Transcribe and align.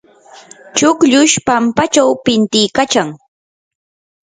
chukllush 0.77 1.35
pampachaw 1.47 2.09
pintiykachan. 2.23 3.07